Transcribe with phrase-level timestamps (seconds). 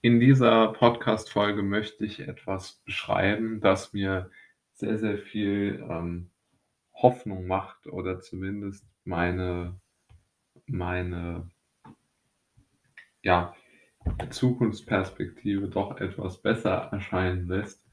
[0.00, 4.30] In dieser Podcast-Folge möchte ich etwas beschreiben, das mir
[4.74, 6.30] sehr, sehr viel, ähm,
[6.94, 9.78] Hoffnung macht oder zumindest meine
[10.68, 11.48] meine
[13.22, 13.54] ja,
[14.30, 17.84] Zukunftsperspektive doch etwas besser erscheinen lässt.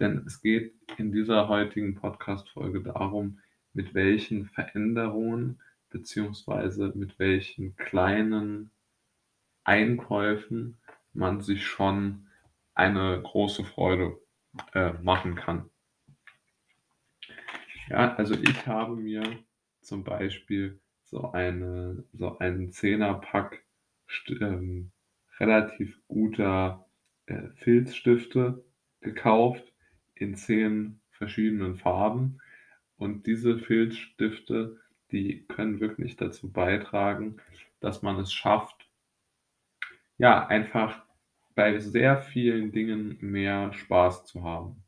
[0.00, 3.40] Denn es geht in dieser heutigen Podcast-Folge darum,
[3.72, 8.70] mit welchen Veränderungen beziehungsweise mit welchen kleinen
[9.62, 10.76] Einkäufen
[11.14, 12.26] man sich schon
[12.74, 14.18] eine große Freude,
[14.72, 15.70] äh, machen kann.
[17.88, 19.22] Ja, also ich habe mir
[19.80, 23.64] zum Beispiel so eine so einen Zehnerpack
[24.40, 24.90] ähm,
[25.38, 26.86] relativ guter,
[27.26, 28.64] äh, Filzstifte
[29.00, 29.72] gekauft
[30.14, 32.40] in 10 verschiedenen Farben.
[32.96, 37.36] Und diese Filzstifte, die können wirklich dazu beitragen,
[37.80, 38.83] dass man es schafft
[40.18, 41.02] ja, einfach
[41.54, 44.82] bei sehr vielen Dingen mehr Spaß zu haben.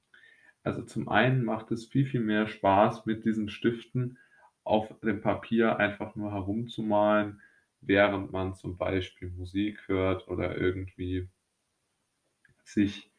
[0.64, 4.18] Also, zum einen macht es viel, viel mehr Spaß, mit diesen Stiften
[4.64, 7.40] auf dem Papier einfach nur herumzumalen,
[7.82, 11.28] während man zum Beispiel Musik hört oder irgendwie
[12.64, 13.10] sich,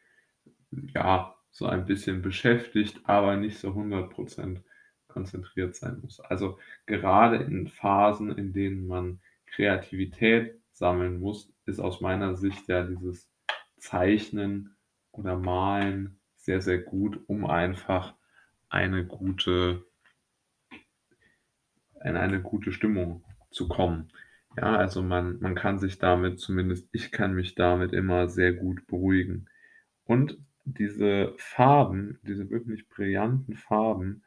[0.72, 4.64] ja, so ein bisschen beschäftigt, aber nicht so 100%
[5.08, 6.20] konzentriert sein muss.
[6.20, 12.84] Also, gerade in Phasen, in denen man Kreativität sammeln muss, ist aus meiner Sicht ja
[12.84, 13.30] dieses
[13.78, 14.76] Zeichnen
[15.12, 18.16] oder Malen sehr, sehr gut, um einfach
[18.70, 19.86] eine gute
[22.04, 24.10] in eine gute Stimmung zu kommen.
[24.56, 28.88] Ja, also man man kann sich damit zumindest ich kann mich damit immer sehr gut
[28.88, 29.50] beruhigen.
[30.06, 34.24] Und diese Farben, diese wirklich brillanten Farben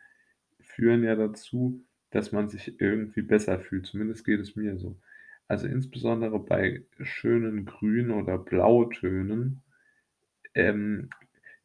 [0.61, 3.87] führen ja dazu, dass man sich irgendwie besser fühlt.
[3.87, 4.97] Zumindest geht es mir so.
[5.51, 9.63] Also, insbesondere bei schönen Grün oder Blautönen,
[10.55, 11.11] ähm,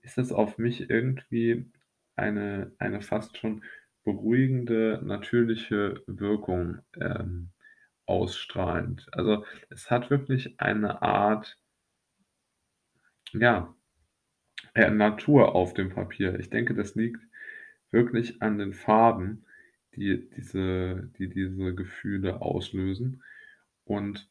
[0.02, 1.72] ist das auf mich irgendwie
[2.16, 3.64] eine eine fast schon
[4.04, 7.52] beruhigende, natürliche Wirkung, ähm,
[8.08, 9.08] ausstrahlend.
[9.14, 11.60] Also, es hat wirklich eine Art
[13.34, 13.76] ja,
[14.74, 16.40] äh, Natur auf dem Papier.
[16.40, 17.20] Ich denke, das liegt
[17.92, 19.46] wirklich an den Farben,
[19.96, 23.24] die diese die diese Gefühle auslösen.
[23.86, 24.30] Und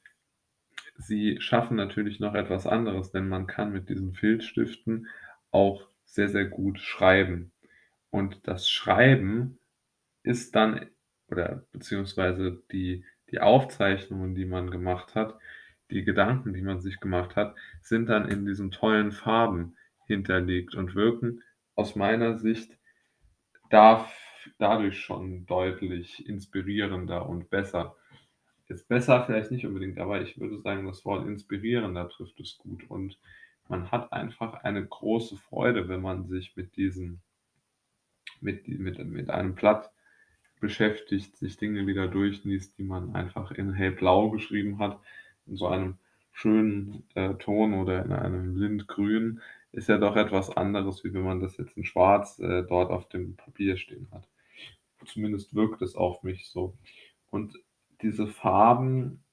[0.96, 5.08] sie schaffen natürlich noch etwas anderes, denn man kann mit diesen Filzstiften
[5.50, 7.52] auch sehr, sehr gut schreiben.
[8.10, 9.58] Und das Schreiben
[10.22, 10.86] ist dann
[11.28, 15.36] oder beziehungsweise die die Aufzeichnungen, die man gemacht hat,
[15.90, 19.76] die Gedanken, die man sich gemacht hat, sind dann in diesen tollen Farben
[20.06, 21.42] hinterlegt und wirken
[21.74, 22.78] aus meiner Sicht
[23.70, 24.14] darf
[24.58, 27.96] dadurch schon deutlich inspirierender und besser.
[28.68, 32.88] Jetzt besser vielleicht nicht unbedingt, aber ich würde sagen, das Wort inspirierender trifft es gut.
[32.88, 33.18] Und
[33.68, 37.20] man hat einfach eine große Freude, wenn man sich mit diesen
[38.40, 39.90] mit mit mit einem Blatt
[40.60, 44.98] beschäftigt, sich Dinge wieder durchliest, die man einfach in hellblau geschrieben hat,
[45.46, 45.98] in so einem
[46.32, 49.40] schönen, äh, Ton oder in einem Lindgrün,
[49.72, 53.08] ist ja doch etwas anderes, wie wenn man das jetzt in schwarz, äh, dort auf
[53.08, 54.28] dem Papier stehen hat.
[55.04, 56.74] Zumindest wirkt es auf mich so.
[57.30, 57.58] Und
[58.02, 59.24] diese Farben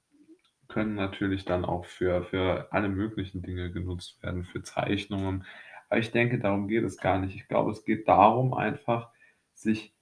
[0.68, 5.44] können natürlich dann auch für für alle möglichen Dinge genutzt werden, für Zeichnungen.
[5.88, 7.36] Aber ich denke, darum geht es gar nicht.
[7.36, 9.10] Ich glaube, es geht darum, einfach
[9.54, 9.94] sich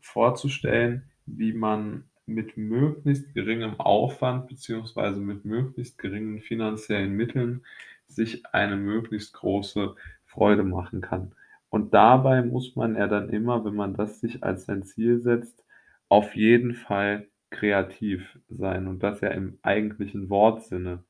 [0.00, 7.64] vorzustellen, wie man mit möglichst geringem Aufwand beziehungsweise mit möglichst geringen finanziellen Mitteln
[8.06, 11.34] sich eine möglichst große Freude machen kann.
[11.70, 15.64] Und dabei muss man ja dann immer, wenn man das sich als sein Ziel setzt,
[16.08, 21.04] auf jeden Fall kreativ sein und das ja im eigentlichen Wortsinne.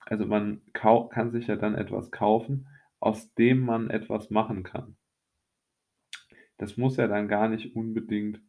[0.00, 2.68] Also, man kann sich ja dann etwas kaufen,
[3.00, 4.96] aus dem man etwas machen kann.
[6.58, 8.40] Das muss ja dann gar nicht unbedingt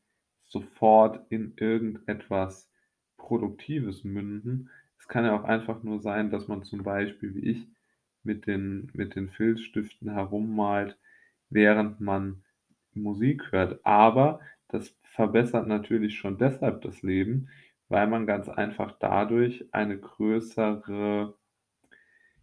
[0.46, 2.70] sofort in irgendetwas
[3.18, 4.70] Produktives münden.
[5.00, 7.68] Es kann ja auch einfach nur sein, dass man zum Beispiel, wie ich,
[8.24, 10.98] mit den mit den Filzstiften herummalt,
[11.50, 12.44] während man
[12.94, 13.86] Musik hört.
[13.86, 14.40] Aber
[14.74, 17.50] das verbessert natürlich schon deshalb das Leben,
[17.90, 21.36] weil man ganz einfach dadurch eine größere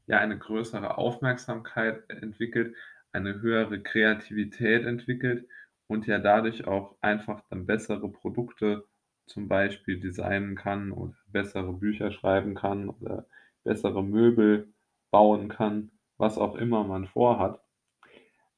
[0.06, 2.74] ja, eine größere Aufmerksamkeit entwickelt,
[3.12, 5.46] eine höhere Kreativität entwickelt
[5.86, 8.86] und ja dadurch auch einfach dann bessere Produkte
[9.26, 13.26] zum Beispiel designen kann oder bessere Bücher schreiben kann oder
[13.62, 14.72] bessere Möbel
[15.12, 17.60] bauen kann, was auch immer man vorhat.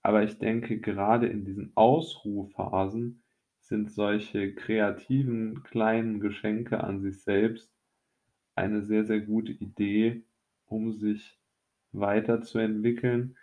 [0.03, 3.22] Aber ich denke, gerade in diesen Ausruhphasen
[3.73, 7.73] sind solche kreativen kleinen Geschenke an sich selbst
[8.55, 10.25] eine sehr, sehr gute Idee,
[10.67, 11.39] um sich
[11.93, 13.39] weiterzuentwickeln,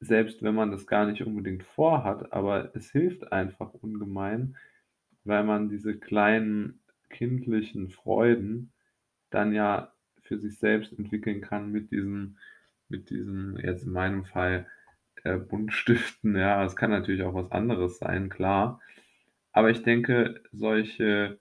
[0.00, 4.56] selbst wenn man das gar nicht unbedingt vorhat, aber es hilft einfach ungemein,
[5.24, 8.72] weil man diese kleinen kindlichen Freuden
[9.28, 12.38] dann ja für sich selbst entwickeln kann mit diesen
[12.88, 14.66] mit diesen jetzt in meinem Fall,
[15.24, 16.64] äh, Buntstiften, ja.
[16.64, 18.80] Es kann natürlich auch was anderes sein, klar.
[19.52, 21.38] Aber ich denke, solche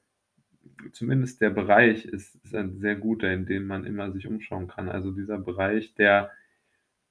[0.93, 4.89] zumindest der Bereich ist ist ein sehr guter, in dem man immer sich umschauen kann.
[4.89, 6.31] Also, dieser Bereich der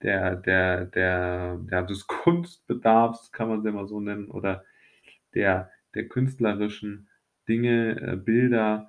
[0.02, 4.64] der der der ja, des Kunstbedarfs, kann man's ja mal so nennen, oder
[5.34, 7.08] der der künstlerischen
[7.48, 8.88] Dinge, äh, Bilder,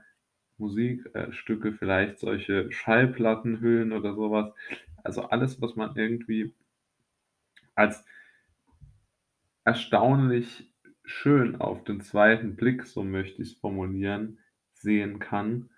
[0.58, 1.32] Musik äh,
[1.74, 4.54] vielleicht solche Schallplattenhüllen oder so was.
[5.04, 6.54] Also, alles, was man irgendwie
[7.78, 8.04] als
[9.66, 10.71] erstaunlich
[11.12, 14.40] schön auf den zweiten Blick, so möchte ich's formulieren,
[14.74, 15.70] sehen kann.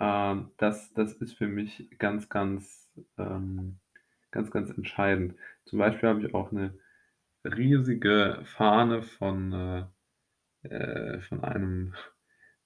[0.00, 3.78] Ähm, das das ist für mich ganz, ganz, ähm
[4.32, 5.34] ganz, ganz entscheidend.
[5.66, 6.74] Zum Beispiel habe ich auch 'ne
[7.44, 9.84] riesige Fahne von, äh
[10.68, 11.94] äh, von einem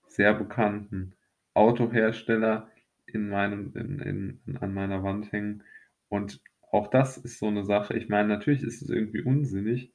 [0.09, 1.15] sehr bekannten
[1.55, 2.71] Autohersteller
[3.07, 4.01] in meinem in
[4.47, 5.65] in an meiner Wand hängen.
[6.09, 6.41] Und
[6.73, 7.95] auch das ist so 'ne Sache.
[7.97, 9.93] Ich meine, natürlich ist es irgendwie unsinnig,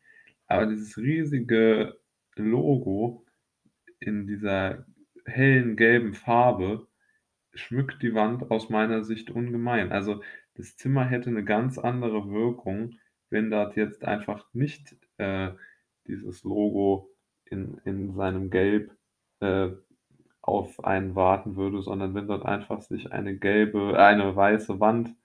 [0.47, 1.97] aber dieses riesige
[2.37, 3.25] Logo
[3.99, 4.85] in dieser
[5.25, 6.87] hellen gelben Farbe
[7.53, 9.91] schmückt die Wand aus meiner Sicht ungemein.
[9.91, 10.21] Also,
[10.55, 12.99] das Zimmer hätte 'ne ganz andere Wirkung,
[13.31, 15.51] wenn dort jetzt einfach nicht, äh,
[16.07, 17.11] dieses Logo
[17.45, 18.95] in in seinem Gelb,
[19.41, 19.71] äh,
[20.41, 25.15] auf einen warten würde, sondern wenn dort einfach sich eine gelbe eine weiße Wand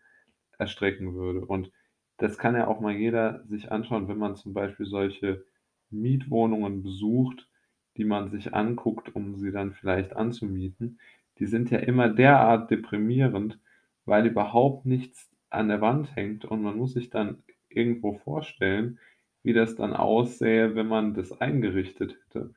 [0.58, 1.46] erstrecken würde.
[1.46, 1.72] Und
[2.18, 5.44] das kann ja auch mal jeder sich anschauen, wenn man zum Beispiel solche
[5.90, 7.48] Mietwohnungen besucht,
[7.96, 10.98] die man sich anguckt, um sie dann vielleicht anzumieten.
[11.38, 13.58] Die sind ja immer derart deprimierend,
[14.04, 18.98] weil überhaupt nichts an der Wand hängt und man muss sich dann irgendwo vorstellen,
[19.42, 22.52] wie das dann aussähe, wenn man das eingerichtet hätte.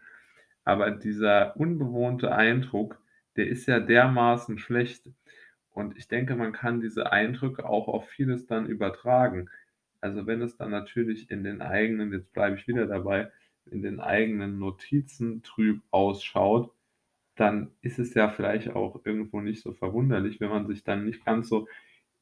[0.63, 3.01] Aber dieser unbewohnte Eindruck,
[3.35, 5.09] der ist ja dermaßen schlecht.
[5.71, 9.49] Und ich denke, man kann diese Eindrücke auch auf vieles dann übertragen.
[10.01, 13.31] Also, wenn es dann natürlich in den eigenen jetzt bleibe ich wieder dabei,
[13.66, 16.74] in den eigenen Notizen trüb ausschaut,
[17.36, 21.25] dann ist es ja vielleicht auch irgendwo nicht so verwunderlich, wenn man sich dann nicht
[21.25, 21.68] ganz so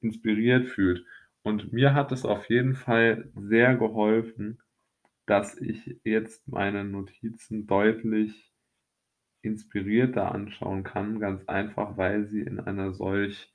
[0.01, 1.05] inspiriert fühlt.
[1.43, 4.59] Und mir hat es auf jeden Fall sehr geholfen,
[5.25, 8.51] dass ich jetzt meine Notizen deutlich
[9.41, 13.53] inspirierter anschauen kann, ganz einfach, weil sie in einer solch,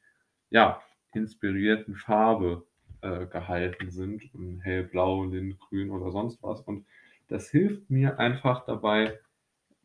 [0.50, 0.82] ja,
[1.12, 2.66] inspirierten Farbe,
[3.02, 6.60] äh, gehalten sind, in hellblau, lindgrün oder sonst was.
[6.62, 6.86] Und
[7.28, 9.18] das hilft mir einfach dabei,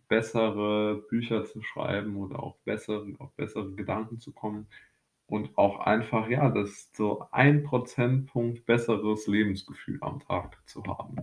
[0.07, 4.67] bessere Bücher zu schreiben oder auch bessere auf bessere Gedanken zu kommen
[5.27, 11.17] und auch einfach, ja, das so 1 Prozentpunkt besseres Lebensgefühl am Tag zu haben.